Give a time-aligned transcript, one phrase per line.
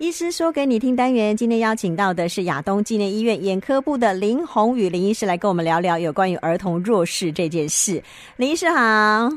[0.00, 8.02] 医师说给你听单元，今天邀请到的是亚东纪念医院眼科部的林宏宇林医师来跟我们聊聊有关于儿童弱视这件事。
[8.36, 9.28] 林医师好，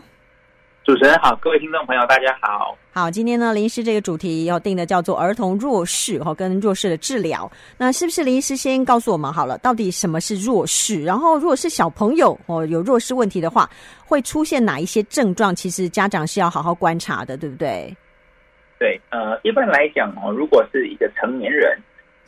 [0.85, 2.77] 主持人好，各位听众朋友大家好。
[2.93, 7.51] 好，今天呢林医师这个主题要定的叫做儿童弱视哈，跟弱视的治疗。
[7.77, 11.03] 那是不是林医师先告诉我们好了，到底什么是弱视？
[11.03, 13.69] 然后如果是小朋友哦有弱视问题的话，
[14.05, 15.53] 会出现哪一些症状？
[15.53, 17.93] 其实家长是要好好观察的，对不对？
[18.83, 21.79] 对，呃，一般来讲哦，如果是一个成年人，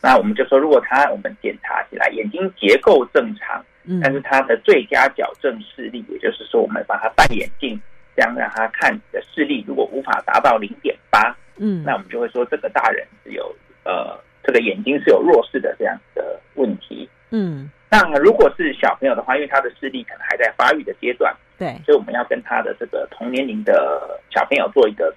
[0.02, 7.78] 那我们就说，如果他我们检查起来眼睛结构正常，嗯，但是他的最佳矫正视力，也就是说，我们把他戴眼镜，
[8.16, 13.54] 这样让他看的视力，如果无法达到零点八，嗯，那我们就会说这个大人是有
[13.84, 21.36] 呃，这个眼睛是有弱视的这样的问题，嗯，那如果是小朋友的话，因为他的视力可能还在发育的阶段。
[21.58, 25.16] 对，所以我们要跟他的这个同年龄的小朋友做一个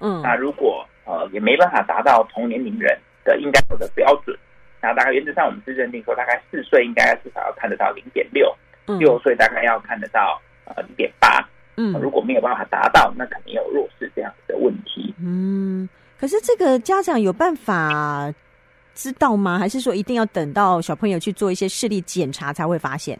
[0.00, 4.36] 嗯，那如果呃也没办法达到同年龄人的应该有的标准，
[4.82, 8.54] 那大概原则上我们是认定说，大概四岁应该至少要看得到零点六，
[8.98, 11.46] 六岁大概要看得到呃零点八。
[11.76, 15.14] 嗯，如果没有办法达到，那肯定有弱视这样子的问题。
[15.20, 18.32] 嗯，可是这个家长有办法
[18.94, 19.58] 知道吗？
[19.58, 23.18] 还是说一定要等到小朋友去做一些视力检查才会发现？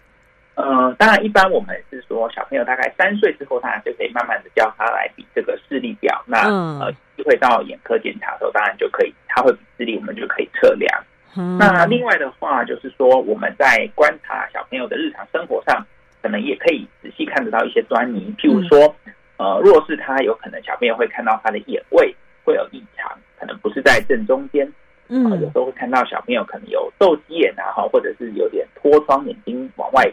[0.57, 6.25] 呃，当然，一般我们是说，小朋友大概三岁之后，他就可以慢慢的叫他来比这个视力表。
[6.27, 11.05] 那、嗯、呃，机会到眼科检查的时候，当然就可以，他会比视力，我们就可以测量。
[11.37, 15.87] 嗯、那另外的话，就是说我们在观察小朋友的日常生活上，
[16.23, 18.35] 可能也可以仔细看得到一些端倪。
[18.39, 18.97] 譬如说，
[19.37, 24.67] 呃，若是他有可能小朋友会看到他的眼位会有异常，可能不是在正中间。
[25.09, 30.11] 嗯、呃，有时候会看到小朋友可能有斗鸡眼啊，哈，或者是有点脱窗，眼睛往外。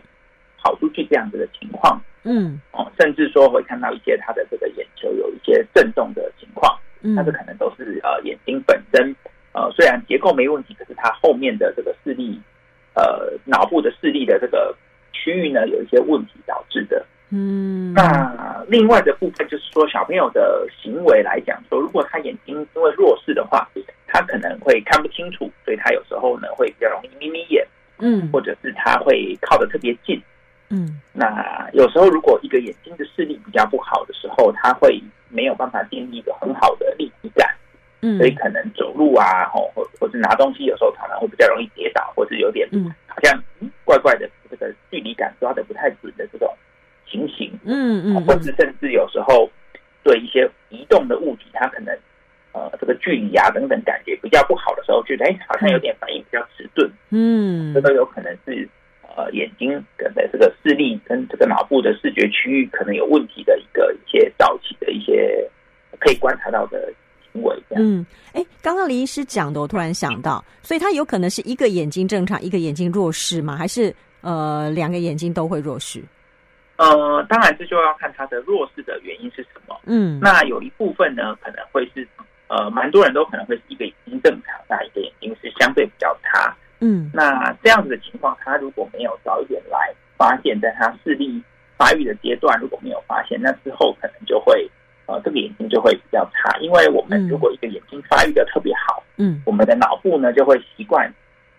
[0.64, 9.14] 跑出去这样子的情况，嗯，哦，甚至说会看到一些他的这个眼球有一些震动的情况，嗯，那这可能都是呃眼睛本身
[9.52, 12.40] 呃虽然结构没问题，可是他后面的这个视力，
[12.94, 14.74] 呃脑部的视力的这个
[15.12, 23.68] 区域呢有一些问题导致的，嗯，那另外的部分就是说小朋友的行为来讲说，如果他眼睛因为弱视的话，
[24.08, 27.68] 他可能会看不清楚，所以他有时候呢会比较容易眯眯眼，
[28.00, 30.22] 嗯，或者是他会靠得特别近。
[30.74, 37.48] 嗯，那有时候如果一个眼睛的视力比较不好的时候，他会没有办法建立一个很好的立体感，
[38.02, 42.68] 嗯，所以可能走路啊，或或或是拿东西，有时候常常会比较容易跌倒，或是有点
[43.06, 43.40] 好像
[43.84, 46.52] 怪怪的这个距离感抓的不太准的这种
[47.08, 49.48] 情形，嗯嗯，或是甚至有时候
[50.04, 51.96] 对一些移动的物体，它可能
[52.54, 58.68] 呃这个距离啊等等感觉比较不好的时候，觉得哎好像有点反应比较迟钝，嗯，这都有可能是。
[59.16, 65.48] 呃，眼睛的这个视力跟这个脑部的视觉区域可能有问题的一个一些早期的一些
[66.00, 66.92] 可以观察到的
[67.32, 67.56] 行为。
[67.76, 68.04] 嗯，
[68.34, 73.56] 哎，刚刚林医师讲的，我突然想到，所以他有可能是一个眼睛正常，一个眼睛弱视吗？
[73.56, 76.04] 还是呃两个眼睛都会弱视？
[76.78, 79.80] 呃，当然这就要看他的弱视的原因是什么。
[79.86, 82.08] 嗯，那有一部分呢，可能会是
[82.48, 86.56] 呃蛮多人都可能会是一个眼睛正常，那一个眼睛是相对比较差。
[86.86, 91.42] 嗯，那这样子的情况，他如果没有早一点来发现，在他视力
[91.78, 94.70] 发育的阶段，如果没有发现，那之后可能就会，
[95.06, 96.58] 呃，这个眼睛就会比较差。
[96.60, 101.10] 因为我们如果一个眼睛发育的特别好，嗯，我们的脑部呢就会习惯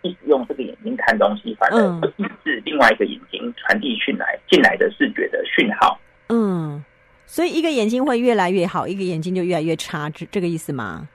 [0.02, 5.98] 一直用这个眼睛看东西，反正会抑制另外一个眼睛传递进来进来的视觉的讯号。
[6.28, 6.84] 嗯，
[7.24, 11.08] 所以一个眼睛会越来越好，一个眼睛就越来越差，这这个意思吗？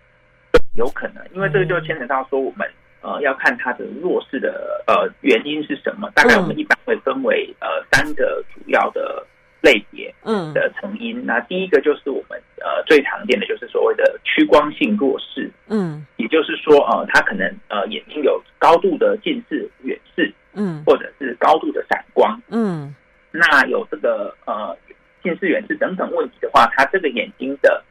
[0.73, 2.67] 有可能，因为这个就牵扯到说我们。
[3.01, 6.09] 呃，要看他的弱视的呃原因是什么？
[6.15, 9.25] 大概我们一般会分为呃三个主要的
[9.61, 10.53] 类别，嗯。
[10.53, 11.17] 的成因。
[11.19, 22.93] 嗯、那第一个就是我们呃最常见的就是所谓的屈光性弱视，嗯，也就是说呃他可能呃眼睛有高度的近视、远视，嗯，或者是高度的散光，嗯，
[23.31, 24.75] 那有这个呃
[25.23, 27.83] 近视、远视等等问题的话，他这个眼睛的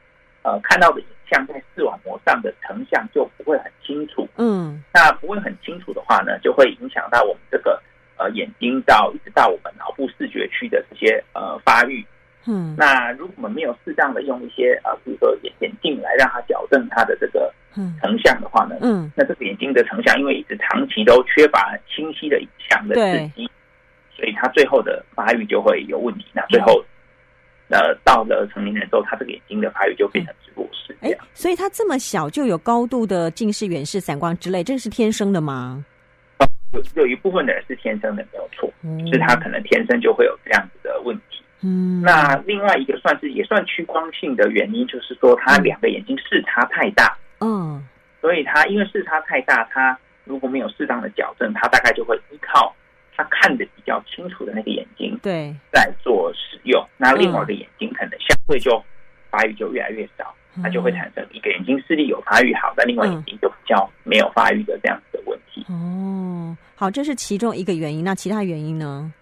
[0.43, 1.06] 呃看到的影。
[1.31, 7.78] 像在视网膜上的成像就不会很清楚，嗯，那不会很清楚的话呢，就会影响到我们这个
[8.16, 12.03] 呃眼睛到一直到我们脑部视觉区的这些呃发育，
[12.47, 17.53] 嗯，那如果我们没有适当的用一些呃比如说眼眼镜来让它矫正它的这个
[18.01, 23.51] 成像的话呢，嗯，那这个眼睛的成像因为一直长期都缺乏清晰的影像的刺激，
[24.16, 26.83] 所以它最后的发育就会有问题，那最后。
[27.70, 30.97] 呃，到了成年人之后，他这个眼睛的发育就变成弱视。
[31.00, 35.84] 哎，所以他这么小就有高度的近视、远视、散光之类，这个是天生的吗？
[36.72, 41.42] 有有一部分的人是天生的，没有错，嗯、是他可能天生就会有这样子的问题。
[41.60, 47.16] 嗯，那另外一个算是也算屈光性的原因，就是说他两个眼睛视差太大。
[47.41, 47.82] 嗯，
[48.21, 52.74] 所以他因为视差太大，他如果没有适当的矫正，他大概就会依靠
[53.18, 56.80] 他看得比较清楚的那个眼睛，对，在做使用。
[56.97, 58.80] 那另外一个眼睛可能相对就
[59.28, 60.32] 发育就越来越少，
[60.62, 65.66] 它就会产生一个眼睛视力有发育好，但另外眼睛就比较没有发育的这样子的问题。
[65.68, 68.04] 哦，好，这是其中一个原因。
[68.04, 69.12] 那其他原因呢？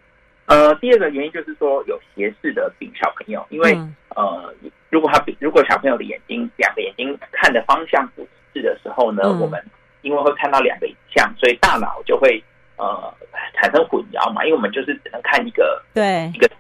[0.45, 4.55] 呃，第二个原因就是说有斜视的病小朋友，因为、嗯、呃，
[4.91, 9.59] 如果他如果小朋友的眼睛两个眼睛看的方向不一致的时候呢，嗯、我们
[10.03, 12.41] 因为会看到两个影像，所以大脑就会
[12.77, 13.13] 呃
[13.55, 16.51] 产生混淆嘛，因为我们就是只能看一个对一个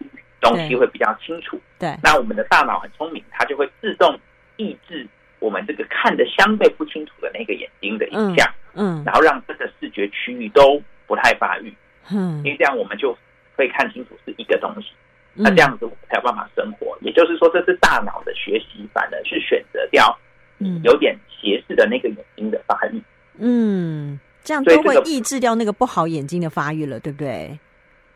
[0.40, 1.61] 东西会比较清楚。
[1.78, 4.19] 对，那我们的大脑很聪明，它就会自动
[4.56, 5.06] 抑制
[5.38, 11.75] 我们这个看的相对不清楚的那个眼睛的影像，嗯，嗯然后让这个视觉区域都不太发育，
[12.11, 13.17] 嗯，因为这样我们就。
[13.58, 14.88] 会看清楚是一个东西，
[15.32, 16.94] 那这样子我们才有办法生活。
[17.00, 20.14] 嗯、也就是说，这是大脑的学习，反而是选择掉
[20.58, 23.02] 嗯有点斜视的那个眼睛的发育。
[23.38, 27.58] 嗯，这样都会抑制掉那个不好眼睛的发育了，对不对？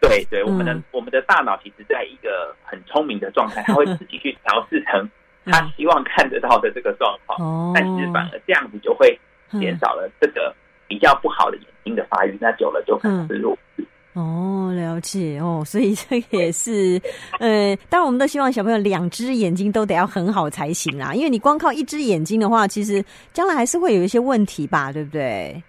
[0.00, 5.10] 对对，我们的、嗯、我们的大脑其实在一个很聪明的状态，它会自己去调试成
[5.44, 7.72] 它希望看得到的这个状况。
[7.74, 9.18] 但其实反而这样子就会
[9.60, 10.54] 减少了这个
[10.86, 13.84] 比较不好的眼睛的发育，那久了就可能是弱视。
[14.14, 17.00] 哦，了解哦，所以这也是，
[17.38, 25.62] 呃，当然我们都希望小朋友两只眼睛都得要很好才行啦，因为你光靠一只眼睛的话，其实将来还是会有一些问题吧，对不对？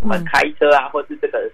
[0.00, 1.50] 我们开车啊，或是这个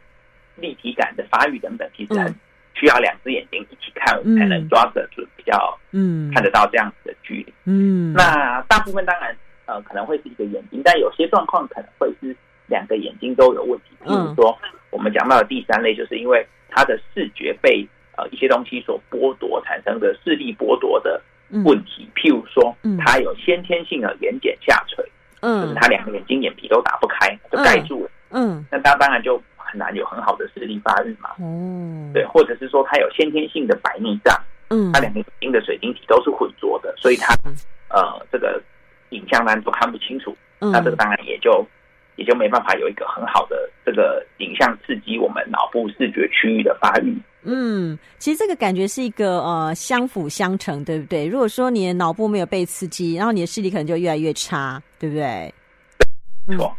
[0.57, 2.35] 立体感的发育等等，其实很
[2.75, 7.53] 需要两只眼睛一起看，嗯、才能抓得住比较，嗯，看得到这样子的距离。
[7.65, 9.37] 嗯，那大部分当然，
[9.67, 12.37] 呃，可能会是一个眼睛，但有些状况可能会是
[12.67, 14.59] 两个眼睛都有问题，比如说。
[14.63, 17.85] 嗯我们讲到的第三类，就是因为他的视觉被
[18.17, 21.21] 呃一些东西所剥夺，产生的视力剥夺的
[21.65, 22.09] 问题。
[22.15, 22.73] 譬如说，
[23.05, 25.05] 他有先天性的眼睑下垂，
[25.41, 34.39] 嗯，就是他两个眼睛眼皮都打不开，就盖住了，嗯，那他当然就很难有很好的视力发育嘛，嗯，对，或者是说他有先天性的白内障，
[34.69, 37.35] 嗯，他两个眼睛的水晶体都是浑浊的，所以他
[37.89, 38.63] 呃这个
[39.11, 41.67] 影像呢都看不清楚，那这个当然也就。
[42.17, 47.13] 也就没办法有一个很好的这个影像刺激我们脑部视觉区域的发育。
[47.43, 51.27] 嗯，其实这个感觉是一个呃相辅相成，对不对？
[51.27, 55.53] 如果说你的脑部没有被刺激，然后你的视力可能就越来越差，对不对？
[56.47, 56.73] 没错。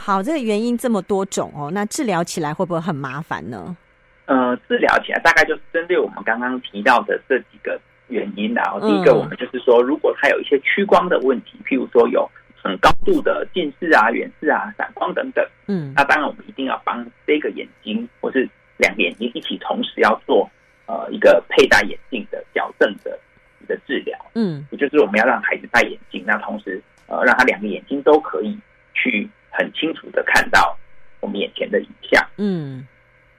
[0.00, 3.76] 好，这个原因这么多种哦，那治疗起来会不会很麻烦呢？
[4.24, 12.28] 呃，治疗起来大概就是针对我们刚刚提到的这几个原因，然后第一个我们就是说，如果它有一些屈光的问题，譬如说有。
[12.62, 18.46] 很高度的近视啊、远视啊、散光等等，嗯，那当然我们一定要帮这个眼睛或是
[18.76, 20.46] 两个眼睛一起同时要做
[20.84, 23.18] 呃一个佩戴眼镜的矫正的
[23.62, 28.54] 一个治疗，嗯，也就是我们要让孩子戴眼镜，那同时呃让他两个眼睛都可以
[28.92, 30.76] 去很清楚的看到
[31.20, 32.86] 我们眼前的影像，嗯，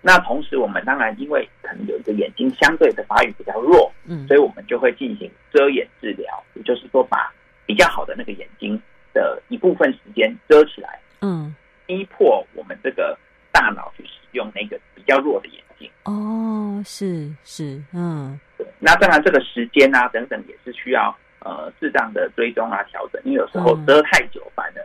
[0.02, 7.34] 那同时我们当然因为可能有一个眼睛相对的发育比较弱，嗯，所以我们就会进行遮眼治疗，也就是说把
[7.66, 8.82] 比较好的那个眼睛。
[9.14, 11.54] 的一部分时间遮起来，嗯，
[11.86, 13.18] 逼迫我们这个
[13.52, 15.92] 大脑去使用那个比较弱的眼睛。
[16.06, 18.66] 哦，是是，嗯，对。
[18.80, 24.82] 那当然，这个时间啊等等也是需要呃适当的追踪啊调整，因为有时候遮太久，反而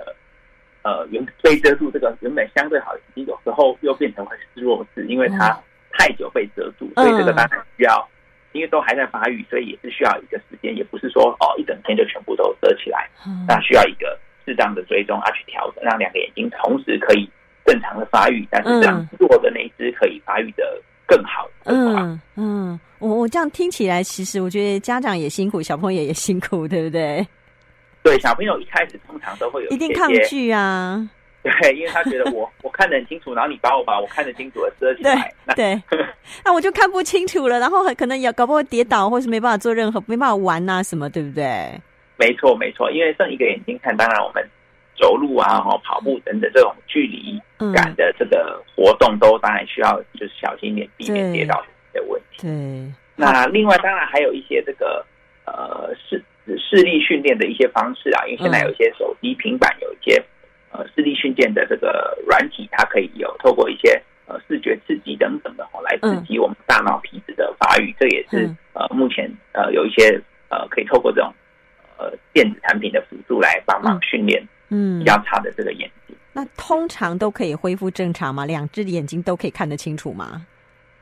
[0.83, 5.57] 呃原被遮住这个原本相对好的眼睛，有时候又变成会是弱视，因为它
[5.99, 8.09] 太久被遮住，所以这个当然需要，
[8.53, 13.09] 因为都还在发育，所以也是需要一个时间，也不是说哦一整天就全部都遮起来，
[13.49, 14.19] 那需要一个。
[14.49, 17.29] 适当的追踪啊，去调整，让两个眼睛同时可以
[17.65, 21.51] 正常的发育，但是这样弱的那一只可以发育的更好。
[21.65, 27.27] 嗯嗯，我我这样听起来，其实我觉得家长也辛苦，小朋友也 辛苦，对不对？
[28.05, 31.11] 对，小朋友一开始通常都会有一定抗拒啊。
[31.61, 35.81] 对，因为他觉得我 我看得很清楚，然后你把我把我看得清楚的遮起来，对，
[36.45, 41.71] 那我就看不清楚了，然后很可能也搞不好跌倒，或是没办法做任何没办法玩啊什么，对不对？
[42.17, 44.43] 没错，没错，因为剩一个眼睛看，当然我们
[44.99, 47.41] 走路啊、或跑步等等这种距离
[47.75, 51.63] 感的这个活动，都当然需要就是小心一点，避免跌倒
[51.93, 52.43] 的问题。
[52.43, 52.93] 对。
[53.15, 55.05] 那另外，当然还有一些这个
[55.47, 56.23] 呃视
[56.59, 60.23] 视力训练的一些方式啊，因为现在有一些手机、平板有一些
[60.77, 71.33] 呃视力训练的这个软体，它可以有透过一些呃视觉刺激等等的来刺激我们大脑皮质的发育，这也是呃目前呃有一些呃可以透过这种。
[71.99, 78.45] 呃，电子产品的辅助来帮忙训练，嗯，比较差的这个眼睛，那通常都可以恢复正常吗？
[78.45, 80.47] 两只眼睛都可以看得清楚吗？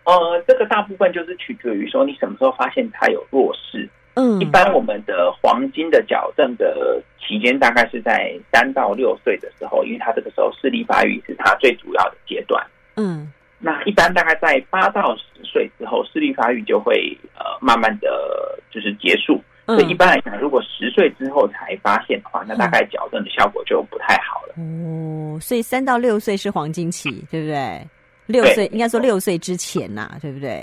[0.05, 12.65] 呃，这个大部分就是取决于说你什么时候发现它有弱视，嗯，一般我们的黄金的矫正的期间大概是在三到六岁的时候，因为他这个时候视力发育是他最主要的阶段。
[12.97, 19.41] 嗯，那一般大概在八到十岁之后，视力发育就会呃慢慢的就是结束。
[19.67, 24.55] 所以一般来讲，如果十岁之后才发现的话，那大概矫正的效果就不太好了。
[24.59, 27.81] 哦，所以三到六岁是黄金期，对不对？
[28.27, 30.63] 六岁应该说六岁之前呐、啊，对不对？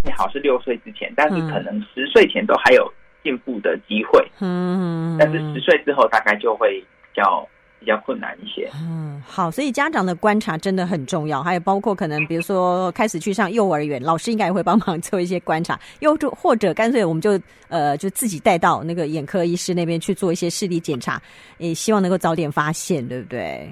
[0.00, 4.26] 最好是六岁之前，但是可能十岁前都还有进步的机会。
[4.40, 7.46] 嗯，但是十岁之后大概就会比较。
[7.78, 8.68] 比较困难一些。
[8.74, 17.38] 嗯，好，所以家长的观察真的很重要，还有包括可能比如说开始去上幼儿园，老师应该也会帮忙 做一些观察，又就或者干脆我们就
[17.68, 21.20] 呃就自己带到那个眼科医师那边去做一些视力检查，
[21.58, 23.68] 也希望能够早点发现，对不对？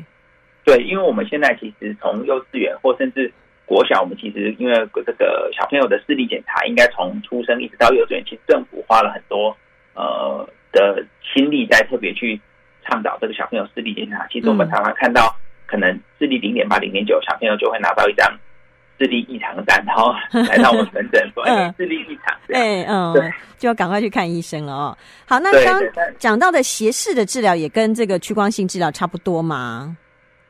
[0.64, 3.32] 对，因为我们现在其实从幼稚园或甚至
[3.66, 9.56] 国小，我们其实因为这个小朋友的视力检查，应该从出生一直到幼稚园，其实政府花了很多
[9.94, 11.04] 呃的
[11.34, 12.40] 心力在特别去。
[12.86, 18.30] 倡导这个小朋友视力检查，其实我们常常看到，可能视力零点八、零点九，小朋友就会拿到一张
[18.98, 20.12] 视力异常单，然后
[20.46, 24.98] 来到我们门诊说：“哎，视力异常。”对，嗯，对，就要赶快去看医生了哦。
[25.26, 25.80] 好，那刚
[26.18, 29.96] 讲到的斜视的治疗也跟这个屈光性治疗差不多吗？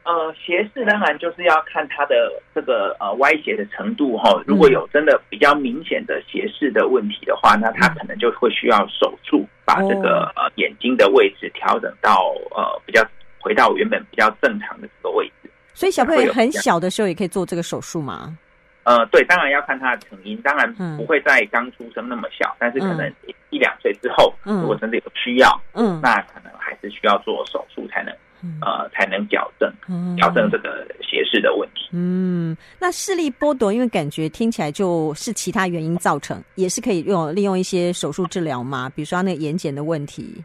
[0.05, 4.39] 呃，斜视当然就是要看它的这个呃歪斜的程度哈。
[4.47, 13.03] 如果有真的比较明显的斜视的问题的话，那他可能就会需要手术，把这个呃眼睛的位置调整到呃比较
[13.41, 15.51] 回到原本比较正常的这个位置。
[15.73, 18.37] 所以小朋友很小的时候也可以做这个手术吗？
[18.83, 23.11] 呃，对，当然要看他的成因，当然不会在刚出生那么小，但是可能
[23.49, 28.15] 一两岁之后，如果真的有需要，嗯，那可能还是需要做手术才能。
[28.61, 29.73] 呃，才能矫正，
[30.17, 31.89] 矫正这个斜视的问题。
[31.93, 38.91] 嗯，那视力剥夺，因为感觉听起来就是其他原因造成，也是可以用利用一些手术治疗吗？
[38.95, 40.43] 比如说那个眼睑的问题。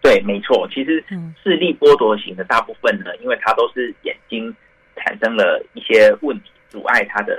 [0.00, 0.68] 对，没错。
[0.68, 1.04] 其实
[1.42, 4.54] 视力剥夺型的大部分呢，因为它都是眼睛
[4.96, 7.36] 产生了一些问题，阻碍它的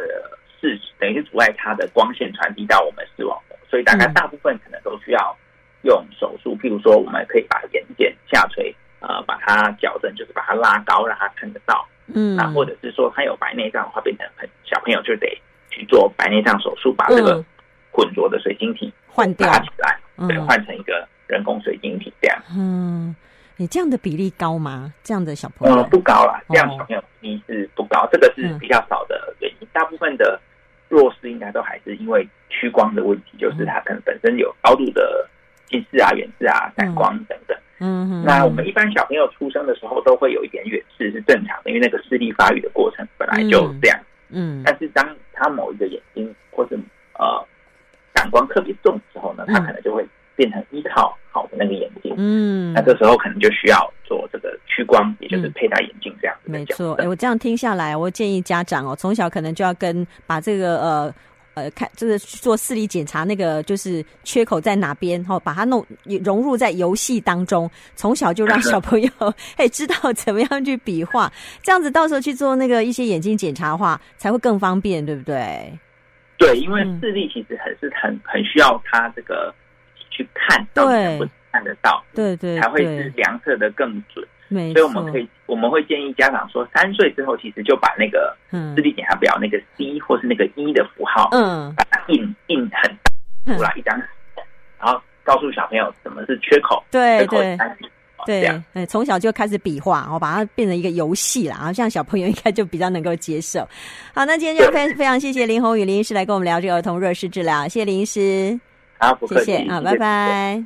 [0.62, 5.38] 视，等于是阻碍它的光线传递到我们视网膜，所以大概大部分可能都需要
[5.82, 6.58] 用手术。
[6.62, 8.74] 譬如说，我们可以把眼睑下垂。
[9.04, 11.86] 呃，把它矫正，就是把它拉高，让他看得到。
[12.08, 15.28] 嗯，那或者是说他有白内障的话，变成很小朋友就得
[15.70, 17.44] 去做白内障手术，把这个
[17.92, 22.42] 混浊的水晶体换掉起来，对，换成一个人工水晶体这样。
[22.56, 23.14] 嗯，
[23.58, 24.94] 你这样的比例高吗？
[25.04, 25.82] 这样的小朋友？
[25.82, 29.68] 嗯，不高啦，这样小朋友比例是不高，这个是比较少的原因。
[29.74, 30.40] 大部分的
[30.88, 35.28] 弱视应该都还是因为屈光的问题，就是他可能本身有高度的
[35.68, 37.43] 近视啊、远视啊、散光等等。
[37.86, 44.00] 嗯哼，那我们一般小朋友出生的时候都会有一点远视是正常的，因为那个视力发育的过程本来就这样。
[44.30, 46.78] 嗯，但是当他某一个眼睛或者
[47.20, 47.46] 呃
[48.14, 52.16] 感光特别重的时候呢，他可能就会变成依靠好的那个眼睛。
[52.18, 56.50] 嗯，那这时候可能就需要做这个屈光，也就是佩戴眼镜这样子。
[56.50, 61.14] 没错，哎，我这样听下来，我建议家长哦，从小可能就要跟把这个呃。
[61.56, 65.86] 呃，看这个做视力检查，那个就是缺口在哪边，哈，把它弄
[66.24, 69.10] 融入在游戏当中，从小就让小朋友
[69.58, 71.32] 哎知道怎么样去比划，
[71.62, 75.78] 这样子到时候去做那个一些眼睛检查的话，才会更方便，对不对？
[76.38, 79.54] 对，因为视力其实很是很很需要他这个
[80.10, 84.28] 去看到，能不能看得到，对对，才会是量测的更准。
[84.74, 88.36] 所以我们可以，我们会建议家长说，三岁之后其实就把那个
[88.76, 92.98] 视力检查表那个 C 或是那个一的符号，嗯，把它印印很
[93.46, 93.98] 大出来一张，
[94.80, 97.58] 然后告诉小朋友什么是缺口，对对。
[98.26, 103.60] 对，对，从小就开始比划，然后把它变成一个游戏啦，然后这样小朋友应该就比较能够接受。
[104.16, 108.58] 好，那今天就非非常谢谢林宏宇林医师来跟我们聊这个儿童弱视治疗，谢谢林医师，
[108.98, 110.64] 好，不客气，谢谢，好，拜拜。